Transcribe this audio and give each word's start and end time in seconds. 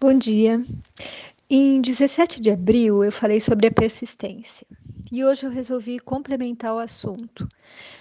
Bom 0.00 0.14
dia. 0.14 0.64
Em 1.50 1.80
17 1.80 2.40
de 2.40 2.52
abril 2.52 3.02
eu 3.02 3.10
falei 3.10 3.40
sobre 3.40 3.66
a 3.66 3.70
persistência 3.72 4.64
e 5.10 5.24
hoje 5.24 5.44
eu 5.44 5.50
resolvi 5.50 5.98
complementar 5.98 6.72
o 6.72 6.78
assunto. 6.78 7.48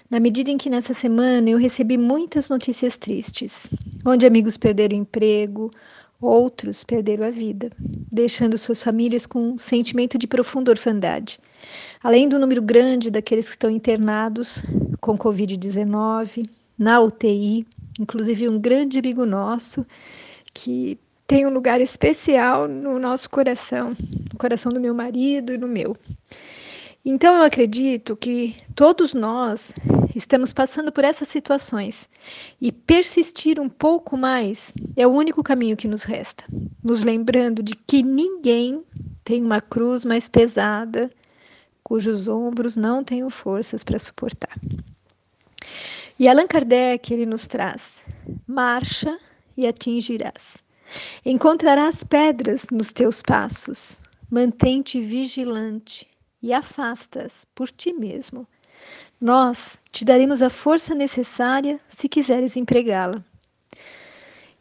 Na 0.08 0.20
medida 0.20 0.52
em 0.52 0.60
que 0.60 0.70
nessa 0.70 0.94
semana 0.94 1.50
eu 1.50 1.58
recebi 1.58 1.98
muitas 1.98 2.50
notícias 2.50 2.98
tristes, 2.98 3.68
onde 4.06 4.28
amigos 4.28 4.58
perderam 4.58 4.96
emprego, 4.96 5.72
outros 6.22 6.84
perderam 6.84 7.26
a 7.26 7.32
vida, 7.32 7.72
deixando 7.80 8.60
suas 8.60 8.84
famílias 8.84 9.26
com 9.26 9.54
um 9.54 9.58
sentimento 9.58 10.20
de 10.20 10.28
profunda 10.28 10.70
orfandade. 10.70 11.40
Além 12.04 12.30
do 12.30 12.38
número 12.38 12.62
grande 12.62 13.10
daqueles 13.10 13.46
que 13.46 13.54
estão 13.54 13.72
internados 13.72 14.62
com 15.02 15.18
Covid-19, 15.18 16.48
na 16.78 17.02
UTI, 17.02 17.66
inclusive 18.00 18.48
um 18.48 18.60
grande 18.60 19.00
amigo 19.00 19.26
nosso 19.26 19.84
que 20.54 21.00
tem 21.28 21.46
um 21.46 21.50
lugar 21.50 21.82
especial 21.82 22.68
no 22.68 22.98
nosso 22.98 23.30
coração, 23.30 23.90
no 23.90 24.40
coração 24.40 24.72
do 24.72 24.80
meu 24.80 24.96
marido 24.96 25.54
e 25.54 25.58
no 25.58 25.68
meu. 25.68 25.96
Então 27.04 27.36
eu 27.36 27.44
acredito 27.44 28.16
que 28.16 28.56
todos 28.74 29.14
nós 29.14 29.74
estamos 30.16 30.54
passando 30.54 30.92
por 30.92 31.04
essas 31.04 31.28
situações 31.28 32.10
e 32.60 32.72
persistir 32.72 33.60
um 33.60 33.70
pouco 33.70 34.18
mais 34.18 34.74
é 34.96 35.06
o 35.06 35.12
único 35.12 35.44
caminho 35.44 35.78
que 35.78 35.88
nos 35.88 36.04
resta, 36.04 36.44
nos 36.84 37.04
lembrando 37.04 37.62
de 37.62 37.76
que 37.76 38.02
ninguém 38.02 38.84
tem 39.24 39.44
uma 39.44 39.62
cruz 39.62 40.06
mais 40.06 40.28
pesada 40.28 41.12
cujos 41.88 42.28
ombros 42.28 42.76
não 42.76 43.02
tenham 43.02 43.30
forças 43.30 43.82
para 43.82 43.98
suportar. 43.98 44.60
E 46.20 46.28
Allan 46.28 46.48
Kardec 46.48 47.14
ele 47.14 47.26
nos 47.26 47.48
traz: 47.48 48.02
marcha 48.46 49.18
e 49.56 49.66
atingirás. 49.66 50.67
Encontrarás 51.26 52.04
pedras 52.04 52.66
nos 52.72 52.94
teus 52.94 53.22
passos. 53.22 54.02
Mantém-te 54.30 55.00
vigilante 55.00 56.08
e 56.42 56.54
afastas 56.54 57.46
por 57.56 57.70
ti 57.70 57.94
mesmo. 57.94 58.48
Nós 59.20 59.80
te 59.92 60.06
daremos 60.06 60.42
a 60.42 60.50
força 60.50 60.94
necessária 60.94 61.80
se 61.90 62.08
quiseres 62.08 62.56
empregá-la. 62.56 63.24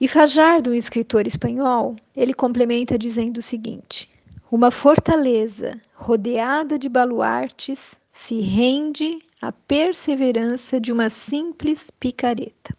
E 0.01 0.09
Fajardo, 0.09 0.71
um 0.71 0.75
escritor 0.75 1.27
espanhol, 1.27 1.97
ele 2.15 2.35
complementa 2.35 2.99
dizendo 2.99 3.39
o 3.39 3.43
seguinte: 3.43 4.11
Uma 4.51 4.71
fortaleza 4.71 5.81
rodeada 5.95 6.79
de 6.79 6.89
baluartes 6.89 7.97
se 8.13 8.41
rende 8.41 9.19
à 9.41 9.53
perseverança 9.53 10.81
de 10.81 10.93
uma 10.93 11.11
simples 11.11 11.91
picareta. 11.91 12.77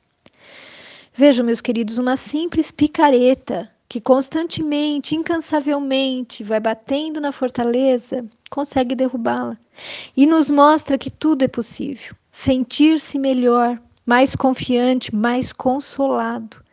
Vejam, 1.20 1.44
meus 1.44 1.62
queridos, 1.62 1.98
uma 1.98 2.16
simples 2.16 2.70
picareta 2.70 3.72
que 3.90 4.00
constantemente, 4.00 5.16
incansavelmente 5.16 6.44
vai 6.44 6.60
batendo 6.60 7.20
na 7.20 7.32
fortaleza, 7.32 8.24
consegue 8.52 8.94
derrubá-la. 8.94 9.58
E 10.16 10.28
nos 10.28 10.48
mostra 10.48 10.96
que 10.96 11.10
tudo 11.10 11.42
é 11.42 11.48
possível. 11.48 12.16
Sentir-se 12.32 13.18
melhor, 13.18 13.82
mais 14.06 14.36
confiante, 14.36 15.16
mais 15.16 15.52
consolado, 15.52 16.64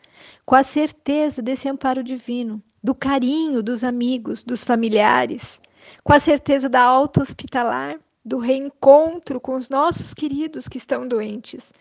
com 0.44 0.54
a 0.54 0.62
certeza 0.62 1.40
desse 1.40 1.66
amparo 1.66 2.04
divino, 2.04 2.62
do 2.82 2.94
carinho 2.94 3.62
dos 3.62 3.82
amigos, 3.82 4.44
dos 4.44 4.62
familiares, 4.62 5.58
com 6.02 6.12
a 6.12 6.20
certeza 6.20 6.68
da 6.68 6.82
alta 6.82 7.22
hospitalar, 7.22 7.98
do 8.22 8.36
reencontro 8.36 9.40
com 9.40 9.54
os 9.54 9.70
nossos 9.70 10.12
queridos 10.12 10.68
que 10.68 10.76
estão 10.76 11.08
doentes, 11.08 11.72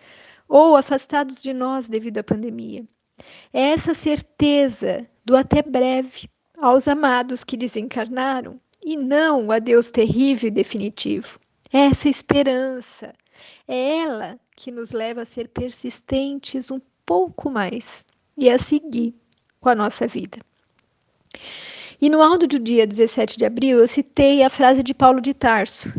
ou 0.54 0.76
afastados 0.76 1.42
de 1.42 1.52
nós 1.52 1.90
devido 1.90 2.20
à 2.20 2.24
pandemia. 2.24 2.86
É 3.52 3.72
essa 3.72 3.96
certeza 3.96 5.04
do 5.26 5.36
até 5.36 5.64
breve 5.64 6.30
aos 6.56 6.88
amados 6.88 7.44
que 7.44 7.58
desencarnaram 7.58 8.62
e 8.86 8.96
não 8.96 9.48
o 9.48 9.52
adeus 9.52 9.90
terrível 9.90 10.50
e 10.50 10.52
definitivo. 10.52 11.40
É 11.72 11.88
essa 11.88 12.08
esperança, 12.08 13.16
é 13.68 13.98
ela 13.98 14.40
que 14.56 14.70
nos 14.70 14.92
leva 14.92 15.24
a 15.24 15.26
ser 15.26 15.48
persistentes 15.48 16.70
um 16.70 16.80
pouco 17.04 17.50
mais 17.50 18.06
e 18.38 18.48
a 18.48 18.60
seguir 18.60 19.16
com 19.60 19.70
a 19.70 19.76
nossa 19.76 20.06
vida. 20.06 20.38
E 22.00 22.12
no 22.12 22.22
áudio 22.22 22.48
do 22.48 22.60
dia 22.60 22.86
17 22.86 23.40
de 23.40 23.46
abril, 23.46 23.80
eu 23.80 23.88
citei 23.88 24.44
a 24.44 24.52
frase 24.52 24.84
de 24.84 24.94
Paulo 24.94 25.20
de 25.20 25.34
Tarso: 25.34 25.92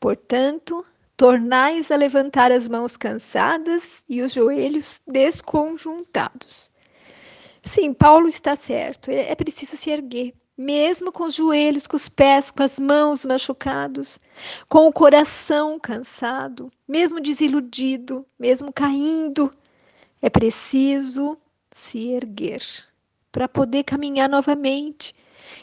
Portanto, 0.00 0.86
tornais 1.20 1.90
a 1.90 1.96
levantar 1.96 2.50
as 2.50 2.66
mãos 2.66 2.96
cansadas 2.96 4.02
e 4.08 4.22
os 4.22 4.32
joelhos 4.32 5.02
desconjuntados. 5.06 6.70
Sim, 7.62 7.92
Paulo 7.92 8.26
está 8.26 8.56
certo, 8.56 9.10
é, 9.10 9.30
é 9.30 9.34
preciso 9.34 9.76
se 9.76 9.90
erguer, 9.90 10.32
mesmo 10.56 11.12
com 11.12 11.24
os 11.24 11.34
joelhos, 11.34 11.86
com 11.86 11.94
os 11.94 12.08
pés, 12.08 12.50
com 12.50 12.62
as 12.62 12.78
mãos 12.78 13.22
machucados, 13.26 14.18
com 14.66 14.88
o 14.88 14.92
coração 14.94 15.78
cansado, 15.78 16.72
mesmo 16.88 17.20
desiludido, 17.20 18.24
mesmo 18.38 18.72
caindo. 18.72 19.52
É 20.22 20.30
preciso 20.30 21.36
se 21.70 22.12
erguer 22.12 22.62
para 23.30 23.46
poder 23.46 23.84
caminhar 23.84 24.26
novamente 24.26 25.14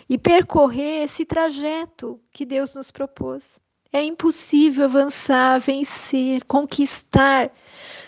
e 0.08 0.20
percorrer 0.20 1.06
esse 1.06 1.26
trajeto 1.26 2.22
que 2.30 2.46
Deus 2.46 2.76
nos 2.76 2.92
propôs. 2.92 3.60
É 3.92 4.04
impossível 4.04 4.86
avançar, 4.86 5.60
vencer, 5.60 6.44
conquistar, 6.46 7.52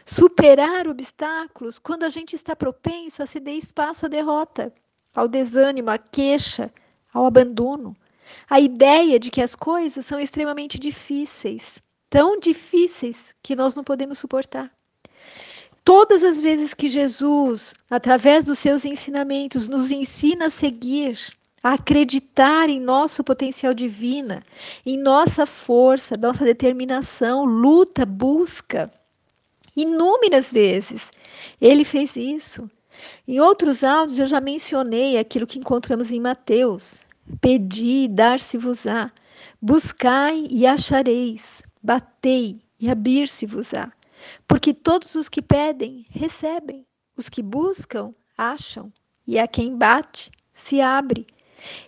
superar 0.06 0.88
obstáculos 0.88 1.80
quando 1.80 2.04
a 2.04 2.10
gente 2.10 2.36
está 2.36 2.56
propenso 2.56 3.24
a 3.24 3.26
ceder 3.26 3.56
espaço 3.56 4.06
à 4.06 4.10
derrota, 4.10 4.74
ao 5.16 5.28
desânimo, 5.28 5.90
à 5.90 5.98
queixa, 5.98 6.72
ao 7.14 7.26
abandono. 7.26 7.96
A 8.50 8.60
ideia 8.60 9.20
de 9.20 9.32
que 9.32 9.42
as 9.42 9.56
coisas 9.56 10.06
são 10.06 10.20
extremamente 10.20 10.78
difíceis, 10.78 11.82
tão 12.10 12.40
difíceis 12.40 13.36
que 13.42 13.56
nós 13.56 13.76
não 13.76 13.84
podemos 13.84 14.20
suportar. 14.20 14.72
Todas 15.84 16.24
as 16.24 16.40
vezes 16.40 16.74
que 16.74 16.90
Jesus, 16.90 17.74
através 17.90 18.46
dos 18.46 18.60
seus 18.60 18.86
ensinamentos, 18.86 19.68
nos 19.68 19.90
ensina 19.90 20.48
a 20.48 20.50
seguir, 20.52 21.18
a 21.64 21.74
acreditar 21.74 22.70
em 22.70 22.80
nosso 22.80 23.24
potencial 23.24 23.74
divino, 23.74 24.42
em 24.86 24.98
nossa 24.98 25.46
força, 25.46 26.18
nossa 26.18 26.46
determinação, 26.46 27.46
luta, 27.46 28.06
busca. 28.06 28.92
Inúmeras 29.76 30.52
vezes 30.52 31.12
ele 31.62 31.86
fez 31.86 32.16
isso. 32.16 32.70
Em 33.28 33.40
outros 33.40 33.84
áudios 33.84 34.20
eu 34.20 34.28
já 34.28 34.42
mencionei 34.42 35.18
aquilo 35.18 35.48
que 35.48 35.60
encontramos 35.60 36.12
em 36.12 36.20
Mateus: 36.20 37.00
Pedi 37.40 38.04
e 38.04 38.08
dar-se-vos-á, 38.08 39.12
buscai 39.62 40.48
e 40.50 40.66
achareis, 40.66 41.62
batei 41.82 42.60
e 42.80 42.90
abrir-se-vos-á. 42.90 43.92
Porque 44.48 44.74
todos 44.74 45.16
os 45.16 45.30
que 45.30 45.42
pedem, 45.42 46.06
recebem, 46.10 46.86
os 47.16 47.30
que 47.30 47.42
buscam, 47.42 48.14
acham, 48.38 48.92
e 49.26 49.40
a 49.40 49.48
quem 49.48 49.78
bate, 49.78 50.32
se 50.54 50.82
abre. 50.82 51.26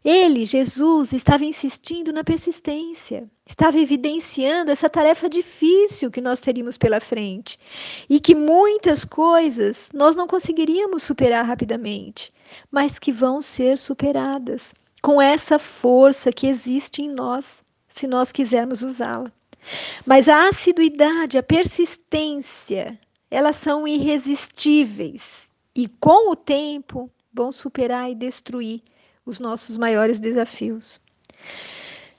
Ele, 0.04 0.46
Jesus, 0.46 1.14
estava 1.14 1.46
insistindo 1.46 2.12
na 2.12 2.24
persistência, 2.24 3.30
estava 3.46 3.80
evidenciando 3.80 4.72
essa 4.72 4.90
tarefa 4.90 5.30
difícil 5.30 6.12
que 6.12 6.22
nós 6.22 6.40
teríamos 6.40 6.78
pela 6.78 7.00
frente 7.00 7.58
e 8.10 8.20
que 8.20 8.36
muitas 8.36 9.06
coisas 9.06 9.90
nós 9.94 10.16
não 10.16 10.28
conseguiríamos 10.28 11.04
superar 11.04 11.46
rapidamente, 11.46 12.34
mas 12.72 13.00
que 13.00 13.12
vão 13.12 13.42
ser 13.42 13.78
superadas 13.78 14.74
com 15.02 15.22
essa 15.22 15.58
força 15.58 16.32
que 16.32 16.48
existe 16.48 17.02
em 17.02 17.10
nós, 17.10 17.64
se 17.88 18.08
nós 18.08 18.32
quisermos 18.32 18.84
usá-la. 18.84 19.32
Mas 20.06 20.28
a 20.28 20.50
assiduidade, 20.50 21.38
a 21.38 21.44
persistência, 21.44 23.00
elas 23.30 23.56
são 23.56 23.88
irresistíveis 23.88 25.50
e 25.76 25.88
com 25.88 26.32
o 26.32 26.36
tempo 26.36 27.10
vão 27.34 27.52
superar 27.52 28.10
e 28.12 28.16
destruir 28.16 28.82
os 29.26 29.40
nossos 29.40 29.78
maiores 29.78 30.20
desafios. 30.20 31.00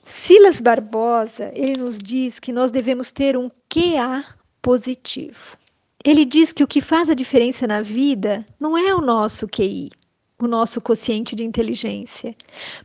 Silas 0.05 0.61
Barbosa, 0.61 1.51
ele 1.55 1.77
nos 1.77 1.99
diz 1.99 2.39
que 2.39 2.51
nós 2.51 2.71
devemos 2.71 3.11
ter 3.11 3.37
um 3.37 3.49
QA 3.69 4.23
positivo. 4.61 5.57
Ele 6.03 6.25
diz 6.25 6.51
que 6.51 6.63
o 6.63 6.67
que 6.67 6.81
faz 6.81 7.09
a 7.09 7.13
diferença 7.13 7.65
na 7.65 7.81
vida 7.81 8.45
não 8.59 8.77
é 8.77 8.93
o 8.93 9.01
nosso 9.01 9.47
QI, 9.47 9.89
o 10.37 10.47
nosso 10.47 10.81
quociente 10.81 11.35
de 11.35 11.43
inteligência, 11.43 12.35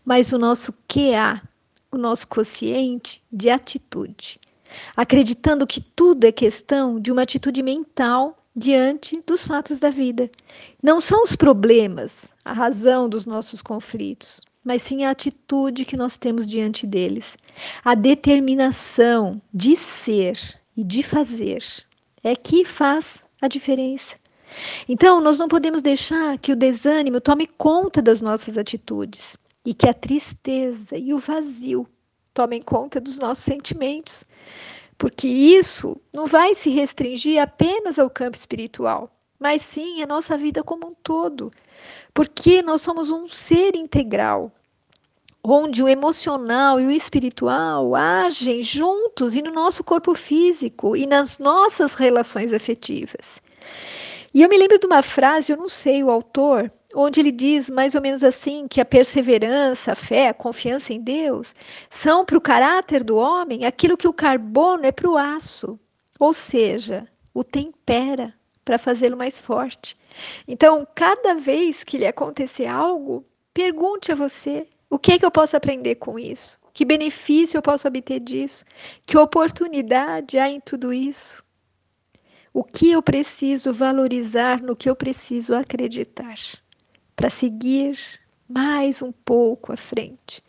mas 0.05 0.32
o 0.32 0.38
nosso 0.38 0.73
QA, 0.87 1.43
o 1.91 1.99
nosso 1.99 2.29
quociente 2.29 3.23
de 3.32 3.50
atitude. 3.50 4.41
Acreditando 4.97 5.67
que 5.67 5.81
tudo 5.81 6.25
é 6.25 6.32
questão 6.32 7.00
de 7.00 7.11
uma 7.11 7.23
atitude 7.23 7.62
mental 7.62 8.38
diante 8.54 9.22
dos 9.26 9.46
fatos 9.46 9.80
da 9.80 9.90
vida. 9.90 10.30
Não 10.82 11.00
são 11.00 11.22
os 11.22 11.36
problemas 11.36 12.32
a 12.44 12.52
razão 12.52 13.08
dos 13.08 13.26
nossos 13.26 13.62
conflitos, 13.62 14.40
mas 14.64 14.82
sim 14.82 15.04
a 15.04 15.10
atitude 15.10 15.84
que 15.84 15.96
nós 15.96 16.16
temos 16.16 16.48
diante 16.48 16.86
deles. 16.86 17.36
A 17.84 17.94
determinação 17.94 19.40
de 19.52 19.76
ser 19.76 20.38
e 20.76 20.84
de 20.84 21.02
fazer 21.02 21.62
é 22.22 22.34
que 22.34 22.64
faz 22.64 23.20
a 23.40 23.48
diferença. 23.48 24.16
Então, 24.88 25.20
nós 25.20 25.38
não 25.38 25.48
podemos 25.48 25.82
deixar 25.82 26.38
que 26.38 26.52
o 26.52 26.56
desânimo 26.56 27.20
tome 27.20 27.46
conta 27.46 28.00
das 28.00 28.20
nossas 28.20 28.56
atitudes 28.56 29.36
e 29.64 29.74
que 29.74 29.88
a 29.88 29.94
tristeza 29.94 30.96
e 30.96 31.12
o 31.12 31.18
vazio 31.18 31.86
tomem 32.32 32.62
conta 32.62 33.00
dos 33.00 33.18
nossos 33.18 33.44
sentimentos, 33.44 34.24
porque 34.98 35.28
isso 35.28 35.96
não 36.12 36.26
vai 36.26 36.54
se 36.54 36.70
restringir 36.70 37.40
apenas 37.40 37.98
ao 37.98 38.10
campo 38.10 38.36
espiritual, 38.36 39.16
mas 39.38 39.62
sim 39.62 40.02
à 40.02 40.06
nossa 40.06 40.36
vida 40.36 40.64
como 40.64 40.88
um 40.88 40.94
todo, 40.94 41.52
porque 42.12 42.60
nós 42.60 42.82
somos 42.82 43.08
um 43.08 43.28
ser 43.28 43.76
integral, 43.76 44.50
onde 45.42 45.82
o 45.84 45.88
emocional 45.88 46.80
e 46.80 46.86
o 46.86 46.90
espiritual 46.90 47.94
agem 47.94 48.60
juntos 48.60 49.36
e 49.36 49.40
no 49.40 49.52
nosso 49.52 49.84
corpo 49.84 50.14
físico 50.16 50.96
e 50.96 51.06
nas 51.06 51.38
nossas 51.38 51.94
relações 51.94 52.52
afetivas. 52.52 53.40
E 54.34 54.42
eu 54.42 54.48
me 54.48 54.58
lembro 54.58 54.78
de 54.80 54.86
uma 54.86 55.02
frase, 55.02 55.52
eu 55.52 55.56
não 55.56 55.68
sei 55.68 56.02
o 56.02 56.10
autor, 56.10 56.70
onde 56.94 57.20
ele 57.20 57.31
diz 57.31 57.69
mais 57.69 57.94
ou 57.94 58.00
menos 58.00 58.25
assim 58.25 58.67
que 58.67 58.81
a 58.81 58.85
perseverança, 58.85 59.93
a 59.93 59.96
fé, 59.96 60.29
a 60.29 60.35
confiança 60.35 60.93
em 60.93 61.00
Deus 61.00 61.55
são 61.90 62.25
para 62.25 62.38
o 62.38 62.40
caráter 62.40 63.05
do 63.05 63.17
homem 63.17 63.67
aquilo 63.67 63.96
que 63.96 64.08
o 64.08 64.12
carbono 64.12 64.87
é 64.87 64.93
para 64.93 65.08
o 65.08 65.17
aço, 65.17 65.79
ou 66.19 66.32
seja, 66.32 67.06
o 67.35 67.44
tempera 67.44 68.35
para 68.64 68.79
fazê-lo 68.79 69.17
mais 69.17 69.40
forte. 69.40 69.96
Então, 70.46 70.87
cada 70.94 71.35
vez 71.35 71.85
que 71.85 71.99
lhe 71.99 72.06
acontecer 72.06 72.67
algo, 72.67 73.25
pergunte 73.52 74.11
a 74.11 74.14
você: 74.14 74.67
o 74.91 74.99
que 74.99 75.12
é 75.12 75.19
que 75.19 75.25
eu 75.25 75.31
posso 75.31 75.56
aprender 75.56 75.96
com 75.96 76.19
isso? 76.19 76.58
Que 76.73 76.84
benefício 76.84 77.58
eu 77.58 77.62
posso 77.62 77.88
obter 77.88 78.20
disso? 78.20 78.64
Que 79.06 79.17
oportunidade 79.19 80.38
há 80.38 80.49
em 80.49 80.61
tudo 80.61 80.93
isso? 80.93 81.43
O 82.52 82.64
que 82.64 82.91
eu 82.91 83.02
preciso 83.02 83.73
valorizar 83.73 84.62
no 84.62 84.76
que 84.76 84.88
eu 84.88 84.96
preciso 84.96 85.55
acreditar 85.55 86.37
para 87.19 87.29
seguir 87.29 87.99
mais 88.49 89.03
um 89.03 89.11
pouco 89.11 89.73
à 89.73 89.76
frente? 89.76 90.41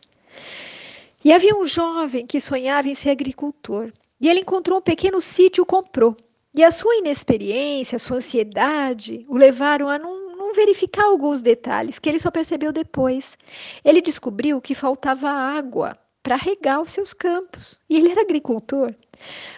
E 1.26 1.34
havia 1.34 1.56
um 1.56 1.66
jovem 1.66 2.28
que 2.28 2.40
sonhava 2.40 2.88
em 2.88 2.94
ser 2.94 3.10
agricultor. 3.10 3.92
E 4.22 4.30
ele 4.30 4.42
encontrou 4.42 4.78
um 4.78 4.82
pequeno 4.82 5.20
sítio 5.20 5.64
e 5.64 5.66
comprou. 5.66 6.16
E 6.54 6.64
a 6.64 6.70
sua 6.70 6.96
inexperiência, 6.98 7.96
a 7.96 8.00
sua 8.00 8.18
ansiedade 8.18 9.26
o 9.28 9.36
levaram 9.36 9.90
a 9.90 9.98
não 9.98 10.30
não 10.38 10.54
verificar 10.54 11.06
alguns 11.06 11.42
detalhes 11.42 12.00
que 12.00 12.08
ele 12.08 12.18
só 12.18 12.32
percebeu 12.32 12.72
depois. 12.72 13.38
Ele 13.84 14.02
descobriu 14.02 14.62
que 14.62 14.74
faltava 14.74 15.30
água 15.30 15.98
para 16.24 16.36
regar 16.36 16.82
os 16.82 16.92
seus 16.92 17.14
campos. 17.14 17.78
E 17.90 17.98
ele 17.98 18.10
era 18.10 18.22
agricultor. 18.22 18.94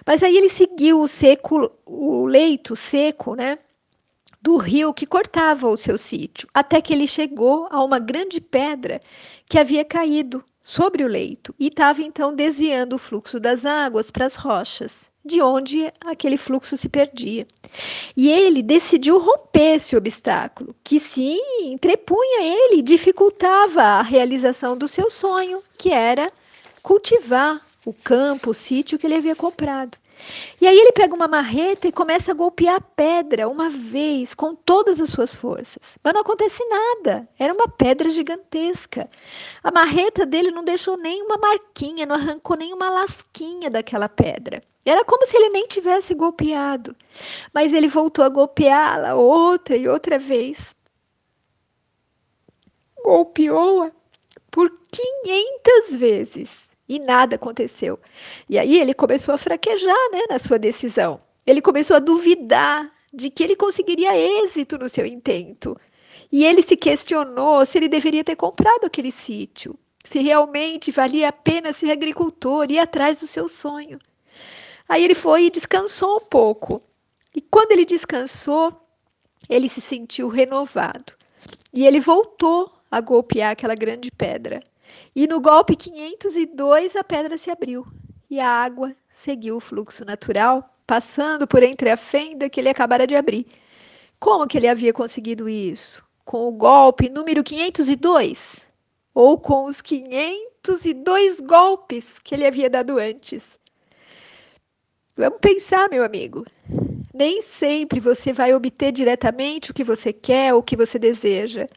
Mas 0.05 0.23
aí 0.23 0.35
ele 0.35 0.49
seguiu 0.49 1.01
o 1.01 1.07
seco, 1.07 1.71
o 1.85 2.25
leito 2.25 2.75
seco, 2.75 3.35
né, 3.35 3.57
do 4.41 4.57
rio 4.57 4.93
que 4.93 5.05
cortava 5.05 5.67
o 5.67 5.77
seu 5.77 5.97
sítio, 5.97 6.47
até 6.53 6.81
que 6.81 6.93
ele 6.93 7.07
chegou 7.07 7.67
a 7.69 7.83
uma 7.83 7.99
grande 7.99 8.41
pedra 8.41 9.01
que 9.47 9.59
havia 9.59 9.85
caído 9.85 10.43
sobre 10.63 11.03
o 11.03 11.07
leito 11.07 11.53
e 11.59 11.67
estava 11.67 12.01
então 12.01 12.33
desviando 12.33 12.95
o 12.95 12.99
fluxo 12.99 13.39
das 13.39 13.65
águas 13.65 14.09
para 14.09 14.25
as 14.25 14.35
rochas 14.35 15.11
de 15.23 15.41
onde 15.41 15.91
aquele 16.03 16.37
fluxo 16.37 16.75
se 16.75 16.89
perdia. 16.89 17.47
E 18.17 18.29
ele 18.29 18.61
decidiu 18.61 19.19
romper 19.19 19.75
esse 19.75 19.95
obstáculo, 19.95 20.75
que 20.83 20.99
se 20.99 21.37
entrepunha 21.61 22.43
ele, 22.43 22.81
dificultava 22.81 23.81
a 23.81 24.01
realização 24.01 24.75
do 24.75 24.87
seu 24.87 25.09
sonho, 25.09 25.61
que 25.77 25.91
era 25.91 26.31
cultivar 26.81 27.61
o 27.85 27.93
campo, 27.93 28.49
o 28.49 28.53
sítio 28.53 28.97
que 28.97 29.05
ele 29.05 29.15
havia 29.15 29.35
comprado. 29.35 29.97
E 30.59 30.67
aí 30.67 30.77
ele 30.77 30.91
pega 30.91 31.15
uma 31.15 31.27
marreta 31.27 31.87
e 31.87 31.91
começa 31.91 32.31
a 32.31 32.35
golpear 32.35 32.75
a 32.75 32.81
pedra 32.81 33.49
uma 33.49 33.69
vez 33.69 34.33
com 34.33 34.53
todas 34.53 35.01
as 35.01 35.09
suas 35.09 35.35
forças. 35.35 35.97
Mas 36.03 36.13
não 36.13 36.21
acontece 36.21 36.63
nada. 36.65 37.27
Era 37.37 37.53
uma 37.53 37.67
pedra 37.67 38.09
gigantesca. 38.09 39.09
A 39.63 39.71
marreta 39.71 40.25
dele 40.25 40.51
não 40.51 40.63
deixou 40.63 40.97
nenhuma 40.97 41.37
marquinha, 41.37 42.05
não 42.05 42.15
arrancou 42.15 42.57
nenhuma 42.57 42.89
lasquinha 42.89 43.69
daquela 43.69 44.07
pedra. 44.07 44.61
Era 44.85 45.05
como 45.05 45.25
se 45.25 45.35
ele 45.35 45.49
nem 45.49 45.67
tivesse 45.67 46.13
golpeado. 46.13 46.95
Mas 47.53 47.73
ele 47.73 47.87
voltou 47.87 48.25
a 48.25 48.29
golpeá-la 48.29 49.15
outra 49.15 49.75
e 49.75 49.87
outra 49.87 50.17
vez. 50.17 50.75
Golpeou-a 53.03 53.91
por 54.49 54.69
500 54.69 55.97
vezes 55.97 56.70
e 56.95 56.99
nada 56.99 57.35
aconteceu. 57.35 57.97
E 58.49 58.59
aí 58.59 58.77
ele 58.77 58.93
começou 58.93 59.33
a 59.33 59.37
fraquejar 59.37 60.11
né, 60.11 60.23
na 60.29 60.37
sua 60.37 60.59
decisão. 60.59 61.21
Ele 61.47 61.61
começou 61.61 61.95
a 61.95 61.99
duvidar 61.99 62.91
de 63.13 63.29
que 63.29 63.41
ele 63.41 63.55
conseguiria 63.55 64.17
êxito 64.17 64.77
no 64.77 64.89
seu 64.89 65.05
intento. 65.05 65.79
E 66.29 66.45
ele 66.45 66.61
se 66.61 66.75
questionou 66.75 67.65
se 67.65 67.77
ele 67.77 67.87
deveria 67.87 68.25
ter 68.25 68.35
comprado 68.35 68.85
aquele 68.85 69.11
sítio, 69.11 69.79
se 70.03 70.19
realmente 70.19 70.91
valia 70.91 71.29
a 71.29 71.31
pena 71.31 71.71
ser 71.71 71.91
agricultor 71.91 72.67
e 72.69 72.73
ir 72.73 72.79
atrás 72.79 73.21
do 73.21 73.27
seu 73.27 73.47
sonho. 73.47 73.97
Aí 74.87 75.03
ele 75.03 75.15
foi 75.15 75.45
e 75.45 75.49
descansou 75.49 76.17
um 76.17 76.25
pouco. 76.25 76.81
E 77.33 77.39
quando 77.39 77.71
ele 77.71 77.85
descansou, 77.85 78.75
ele 79.49 79.69
se 79.69 79.79
sentiu 79.79 80.27
renovado. 80.27 81.13
E 81.73 81.87
ele 81.87 82.01
voltou 82.01 82.69
a 82.91 82.99
golpear 82.99 83.51
aquela 83.51 83.75
grande 83.75 84.11
pedra. 84.11 84.61
E 85.15 85.27
no 85.27 85.41
golpe 85.41 85.75
502, 85.75 86.95
a 86.95 87.03
pedra 87.03 87.37
se 87.37 87.51
abriu 87.51 87.85
e 88.29 88.39
a 88.39 88.47
água 88.47 88.95
seguiu 89.13 89.57
o 89.57 89.59
fluxo 89.59 90.05
natural, 90.05 90.73
passando 90.87 91.47
por 91.47 91.61
entre 91.63 91.89
a 91.89 91.97
fenda 91.97 92.49
que 92.49 92.59
ele 92.59 92.69
acabara 92.69 93.05
de 93.05 93.15
abrir. 93.15 93.45
Como 94.19 94.47
que 94.47 94.57
ele 94.57 94.67
havia 94.67 94.93
conseguido 94.93 95.49
isso? 95.49 96.03
Com 96.23 96.47
o 96.47 96.51
golpe 96.51 97.09
número 97.09 97.43
502? 97.43 98.67
Ou 99.13 99.37
com 99.37 99.65
os 99.65 99.81
502 99.81 101.41
golpes 101.41 102.19
que 102.19 102.33
ele 102.33 102.45
havia 102.45 102.69
dado 102.69 102.97
antes? 102.97 103.59
Vamos 105.17 105.39
pensar, 105.41 105.89
meu 105.89 106.03
amigo. 106.03 106.45
Nem 107.13 107.41
sempre 107.41 107.99
você 107.99 108.31
vai 108.31 108.53
obter 108.53 108.91
diretamente 108.91 109.71
o 109.71 109.73
que 109.73 109.83
você 109.83 110.13
quer 110.13 110.53
ou 110.53 110.61
o 110.61 110.63
que 110.63 110.77
você 110.77 110.97
deseja 110.97 111.67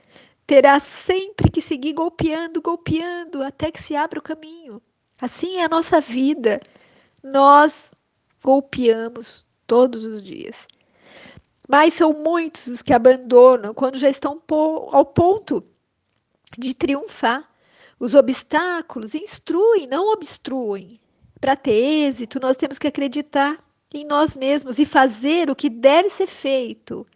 terá 0.46 0.78
sempre 0.78 1.50
que 1.50 1.60
seguir 1.60 1.92
golpeando, 1.92 2.60
golpeando, 2.60 3.42
até 3.42 3.70
que 3.70 3.82
se 3.82 3.96
abra 3.96 4.18
o 4.18 4.22
caminho. 4.22 4.80
Assim 5.20 5.56
é 5.56 5.64
a 5.64 5.68
nossa 5.68 6.00
vida. 6.00 6.60
Nós 7.22 7.90
golpeamos 8.42 9.44
todos 9.66 10.04
os 10.04 10.22
dias. 10.22 10.66
Mas 11.68 11.94
são 11.94 12.12
muitos 12.12 12.66
os 12.66 12.82
que 12.82 12.92
abandonam 12.92 13.72
quando 13.72 13.98
já 13.98 14.08
estão 14.08 14.40
ao 14.92 15.06
ponto 15.06 15.64
de 16.58 16.74
triunfar. 16.74 17.48
Os 17.98 18.14
obstáculos 18.14 19.14
instruem, 19.14 19.86
não 19.86 20.12
obstruem. 20.12 20.98
Para 21.40 21.56
ter 21.56 21.72
êxito, 21.72 22.38
nós 22.38 22.56
temos 22.56 22.78
que 22.78 22.86
acreditar 22.86 23.58
em 23.94 24.04
nós 24.04 24.36
mesmos 24.36 24.78
e 24.78 24.84
fazer 24.84 25.48
o 25.48 25.56
que 25.56 25.70
deve 25.70 26.10
ser 26.10 26.26
feito. 26.26 27.06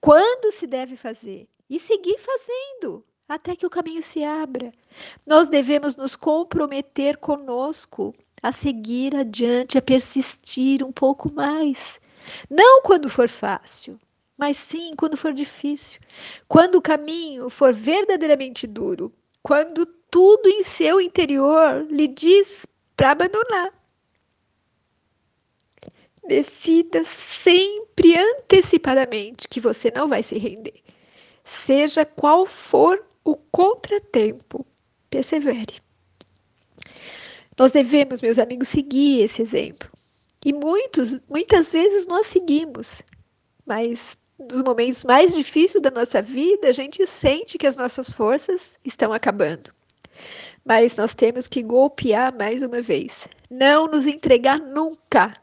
Quando 0.00 0.50
se 0.52 0.66
deve 0.66 0.96
fazer 0.96 1.46
e 1.68 1.78
seguir 1.78 2.18
fazendo 2.18 3.04
até 3.28 3.54
que 3.54 3.64
o 3.64 3.70
caminho 3.70 4.02
se 4.02 4.24
abra. 4.24 4.72
Nós 5.24 5.48
devemos 5.48 5.94
nos 5.94 6.16
comprometer 6.16 7.16
conosco 7.16 8.12
a 8.42 8.50
seguir 8.50 9.14
adiante, 9.14 9.78
a 9.78 9.82
persistir 9.82 10.82
um 10.82 10.90
pouco 10.90 11.32
mais. 11.32 12.00
Não 12.48 12.82
quando 12.82 13.08
for 13.08 13.28
fácil, 13.28 14.00
mas 14.36 14.56
sim 14.56 14.94
quando 14.96 15.16
for 15.16 15.32
difícil. 15.32 16.00
Quando 16.48 16.74
o 16.76 16.82
caminho 16.82 17.48
for 17.48 17.72
verdadeiramente 17.72 18.66
duro, 18.66 19.12
quando 19.42 19.86
tudo 20.10 20.48
em 20.48 20.64
seu 20.64 21.00
interior 21.00 21.86
lhe 21.88 22.08
diz 22.08 22.66
para 22.96 23.12
abandonar. 23.12 23.72
Decida 26.26 27.02
sempre 27.04 28.16
antecipadamente 28.16 29.48
que 29.48 29.60
você 29.60 29.90
não 29.94 30.08
vai 30.08 30.22
se 30.22 30.38
render 30.38 30.82
seja 31.50 32.04
qual 32.04 32.46
for 32.46 33.04
o 33.24 33.34
contratempo, 33.34 34.64
persevere. 35.10 35.80
Nós 37.58 37.72
devemos, 37.72 38.22
meus 38.22 38.38
amigos, 38.38 38.68
seguir 38.68 39.22
esse 39.22 39.42
exemplo. 39.42 39.90
E 40.44 40.52
muitos, 40.52 41.20
muitas 41.28 41.72
vezes 41.72 42.06
nós 42.06 42.28
seguimos, 42.28 43.02
mas 43.66 44.16
nos 44.38 44.62
momentos 44.62 45.04
mais 45.04 45.34
difíceis 45.34 45.82
da 45.82 45.90
nossa 45.90 46.22
vida, 46.22 46.68
a 46.68 46.72
gente 46.72 47.06
sente 47.06 47.58
que 47.58 47.66
as 47.66 47.76
nossas 47.76 48.10
forças 48.10 48.72
estão 48.84 49.12
acabando. 49.12 49.70
Mas 50.64 50.96
nós 50.96 51.14
temos 51.14 51.46
que 51.48 51.62
golpear 51.62 52.34
mais 52.34 52.62
uma 52.62 52.80
vez. 52.80 53.28
Não 53.50 53.86
nos 53.86 54.06
entregar 54.06 54.58
nunca 54.58 55.34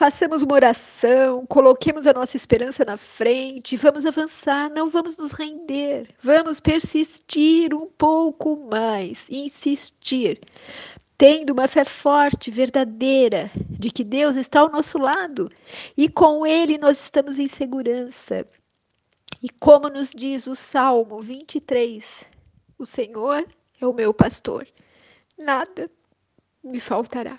Façamos 0.00 0.42
uma 0.42 0.54
oração, 0.54 1.44
coloquemos 1.44 2.06
a 2.06 2.14
nossa 2.14 2.34
esperança 2.34 2.86
na 2.86 2.96
frente, 2.96 3.76
vamos 3.76 4.06
avançar, 4.06 4.70
não 4.70 4.88
vamos 4.88 5.18
nos 5.18 5.32
render, 5.32 6.08
vamos 6.22 6.58
persistir 6.58 7.74
um 7.74 7.86
pouco 7.86 8.66
mais, 8.72 9.28
insistir. 9.28 10.40
tendo 11.18 11.52
uma 11.52 11.68
fé 11.68 11.84
forte, 11.84 12.50
verdadeira, 12.50 13.50
de 13.54 13.90
que 13.90 14.02
Deus 14.02 14.36
está 14.36 14.60
ao 14.60 14.70
nosso 14.70 14.96
lado 14.96 15.50
e 15.94 16.08
com 16.08 16.46
Ele 16.46 16.78
nós 16.78 16.98
estamos 16.98 17.38
em 17.38 17.46
segurança. 17.46 18.48
E 19.42 19.50
como 19.50 19.90
nos 19.90 20.12
diz 20.12 20.46
o 20.46 20.56
Salmo 20.56 21.20
23, 21.20 22.24
o 22.78 22.86
Senhor 22.86 23.46
é 23.78 23.86
o 23.86 23.92
meu 23.92 24.14
pastor, 24.14 24.66
nada 25.36 25.90
me 26.64 26.80
faltará. 26.80 27.38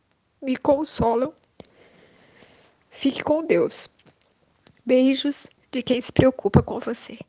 me 0.41 0.55
consolam. 0.57 1.33
Fique 2.89 3.23
com 3.23 3.43
Deus. 3.45 3.89
Beijos 4.85 5.47
de 5.71 5.81
quem 5.83 6.01
se 6.01 6.11
preocupa 6.11 6.61
com 6.61 6.79
você. 6.79 7.19